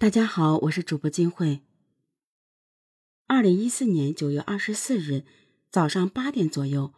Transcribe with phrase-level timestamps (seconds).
[0.00, 1.60] 大家好，我是主播金慧。
[3.26, 5.26] 二零一四年九月二十四日
[5.70, 6.94] 早上八点左右，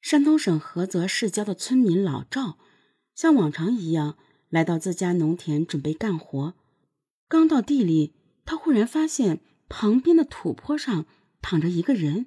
[0.00, 2.58] 山东省菏泽市郊的村民老赵，
[3.14, 4.18] 像往常一样
[4.48, 6.54] 来到自家农田准备干活。
[7.28, 8.12] 刚到地里，
[8.44, 9.38] 他忽然发现
[9.68, 11.06] 旁边的土坡上
[11.40, 12.26] 躺着一个人。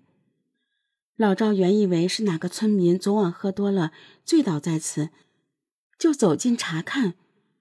[1.17, 3.91] 老赵原以为是哪个村民昨晚喝多了
[4.23, 5.09] 醉倒在此，
[5.99, 7.15] 就走近查看。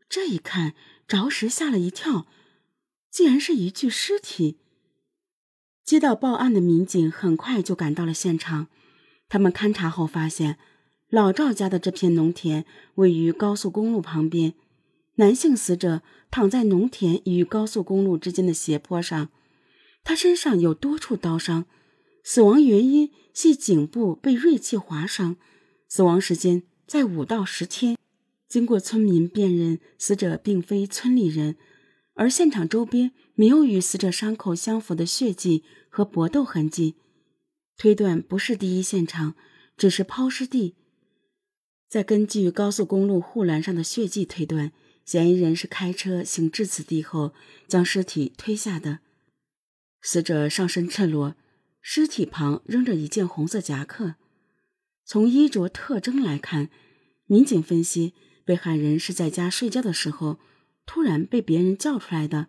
[0.08, 0.76] 这一看，
[1.08, 2.28] 着实吓了一跳。
[3.14, 4.58] 竟然是一具尸体。
[5.84, 8.66] 接到报案的民警很快就赶到了现场，
[9.28, 10.58] 他们勘查后发现，
[11.10, 12.64] 老赵家的这片农田
[12.96, 14.54] 位于高速公路旁边，
[15.16, 19.28] 男性死者躺在农田与高速公路之间的斜坡上，
[20.02, 21.66] 他身上有多处刀伤，
[22.24, 25.36] 死亡原因系颈部被锐器划伤，
[25.86, 27.96] 死亡时间在五到十天。
[28.48, 31.56] 经过村民辨认，死者并非村里人。
[32.14, 36.94] 而现场周边没有与死者伤口相符的血迹和搏斗痕迹，
[37.76, 39.34] 推断不是第一现场，
[39.76, 40.76] 只是抛尸地。
[41.88, 44.72] 再根据高速公路护栏上的血迹推断，
[45.04, 47.34] 嫌疑人是开车行至此地后
[47.66, 49.00] 将尸体推下的。
[50.00, 51.34] 死者上身赤裸，
[51.80, 54.14] 尸体旁扔着一件红色夹克。
[55.04, 56.70] 从衣着特征来看，
[57.26, 60.38] 民警分析被害人是在家睡觉的时候。
[60.86, 62.48] 突然被别人叫出来的，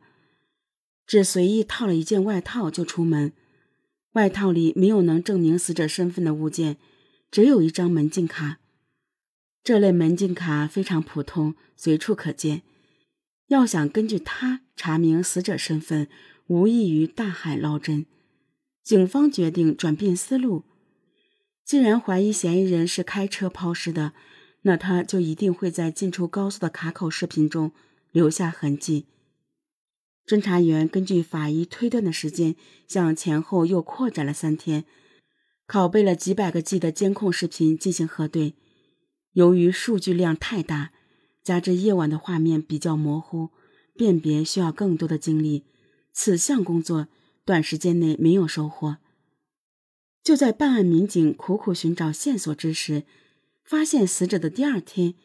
[1.08, 3.34] 只随意套了一件外套就出门，
[4.14, 6.78] 外套里没有能证明死者身份的物件，
[7.32, 8.60] 只有一张门禁卡。
[9.64, 12.62] 这类门禁卡非常普通，随处可见。
[13.48, 16.08] 要想根据它查明死者身份，
[16.48, 18.06] 无异于大海捞针。
[18.84, 20.64] 警方决定转变思路，
[21.64, 24.14] 既然怀疑嫌疑人是开车抛尸的，
[24.62, 27.72] 那他就一定会在进出高速的卡口视频中。
[28.16, 29.08] 留下痕迹。
[30.26, 32.56] 侦查员根据法医推断的时间，
[32.88, 34.86] 向前后又扩展了三天，
[35.68, 38.54] 拷贝了几百个 G 的监控视频进行核对。
[39.34, 40.94] 由于数据量太大，
[41.44, 43.50] 加之夜晚的画面比较模糊，
[43.98, 45.66] 辨别需要更多的精力。
[46.14, 47.10] 此项工作
[47.44, 49.00] 短时间内没有收获。
[50.24, 53.04] 就在办案民警苦苦寻找线索之时，
[53.66, 55.16] 发现死者的第二天。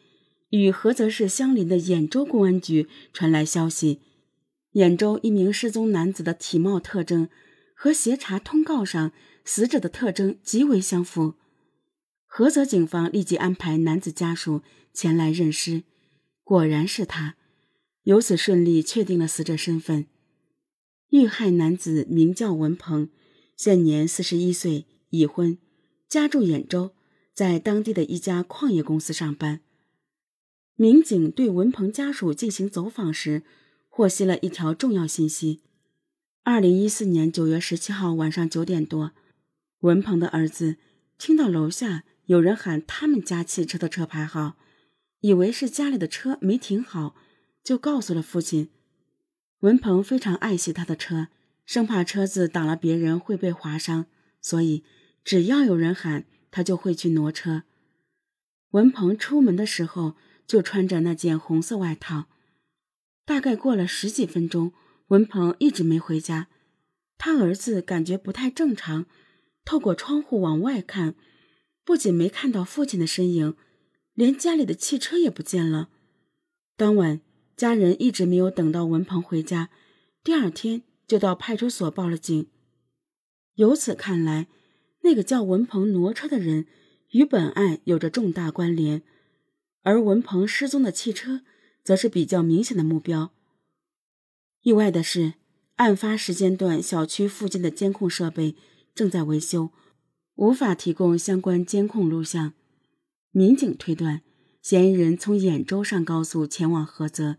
[0.51, 3.99] 与菏泽市相邻的兖州公安局传来消息，
[4.73, 7.29] 兖州一名失踪男子的体貌特征
[7.73, 9.11] 和协查通告上
[9.43, 11.35] 死者的特征极为相符。
[12.29, 14.61] 菏泽警方立即安排男子家属
[14.93, 15.83] 前来认尸，
[16.43, 17.35] 果然是他，
[18.03, 20.05] 由此顺利确定了死者身份。
[21.11, 23.09] 遇害男子名叫文鹏，
[23.55, 25.57] 现年四十一岁，已婚，
[26.09, 26.91] 家住兖州，
[27.33, 29.61] 在当地的一家矿业公司上班。
[30.75, 33.43] 民警对文鹏家属进行走访时，
[33.87, 35.61] 获悉了一条重要信息：
[36.43, 39.11] 二零一四年九月十七号晚上九点多，
[39.81, 40.77] 文鹏的儿子
[41.19, 44.55] 听到楼下有人喊他们家汽车的车牌号，
[45.19, 47.15] 以为是家里的车没停好，
[47.63, 48.69] 就告诉了父亲。
[49.59, 51.27] 文鹏非常爱惜他的车，
[51.63, 54.07] 生怕车子挡了别人会被划伤，
[54.41, 54.83] 所以
[55.23, 57.63] 只要有人喊，他就会去挪车。
[58.71, 60.15] 文鹏出门的时候。
[60.47, 62.25] 就穿着那件红色外套，
[63.25, 64.73] 大概过了十几分钟，
[65.07, 66.47] 文鹏一直没回家。
[67.17, 69.05] 他儿子感觉不太正常，
[69.63, 71.15] 透过窗户往外看，
[71.85, 73.55] 不仅没看到父亲的身影，
[74.13, 75.89] 连家里的汽车也不见了。
[76.75, 77.21] 当晚，
[77.55, 79.69] 家人一直没有等到文鹏回家，
[80.23, 82.47] 第二天就到派出所报了警。
[83.55, 84.47] 由此看来，
[85.01, 86.65] 那个叫文鹏挪车的人
[87.11, 89.03] 与本案有着重大关联。
[89.83, 91.41] 而文鹏失踪的汽车，
[91.83, 93.31] 则是比较明显的目标。
[94.61, 95.33] 意外的是，
[95.77, 98.55] 案发时间段小区附近的监控设备
[98.93, 99.71] 正在维修，
[100.35, 102.53] 无法提供相关监控录像。
[103.31, 104.21] 民警推断，
[104.61, 107.37] 嫌疑人从兖州上高速前往菏泽，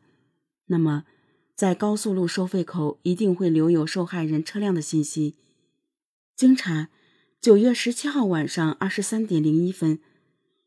[0.67, 1.05] 那么
[1.55, 5.37] 在高速路收费口一定会留有受害人车辆的信息。
[6.35, 6.89] 经查，
[7.41, 10.01] 九月十七号晚上二十三点零一分。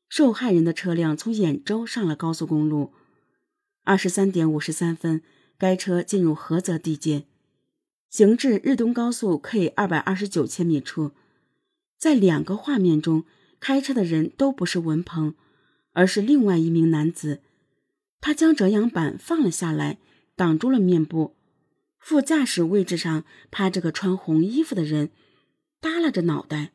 [0.07, 2.94] 受害人的车辆从兖州上了高速公路，
[3.84, 5.22] 二十三点五十三分，
[5.57, 7.25] 该车进入菏泽地界，
[8.10, 11.12] 行至日东高速 K 二百二十九千米处，
[11.98, 13.25] 在两个画面中，
[13.60, 15.34] 开车的人都不是文鹏，
[15.94, 17.42] 而是另外一名男子。
[18.22, 19.98] 他将遮阳板放了下来，
[20.36, 21.36] 挡住了面部。
[22.00, 25.10] 副驾驶位置上趴着个穿红衣服的人，
[25.81, 26.72] 耷拉着脑袋。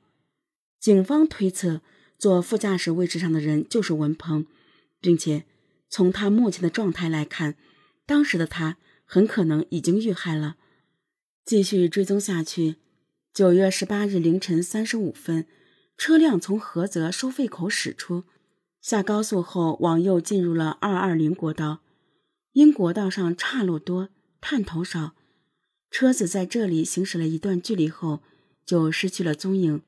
[0.80, 1.80] 警方推测。
[2.20, 4.44] 坐副驾驶位置上的人就是文鹏，
[5.00, 5.46] 并且
[5.88, 7.56] 从他目前的状态来看，
[8.04, 8.76] 当时的他
[9.06, 10.56] 很可能已经遇害了。
[11.46, 12.76] 继续追踪下去，
[13.32, 15.46] 九月十八日凌晨三十五分，
[15.96, 18.24] 车辆从菏泽收费口驶出，
[18.82, 21.80] 下高速后往右进入了二二零国道。
[22.52, 24.10] 因国道上岔路多、
[24.42, 25.14] 探头少，
[25.90, 28.20] 车子在这里行驶了一段距离后
[28.66, 29.80] 就失去了踪影。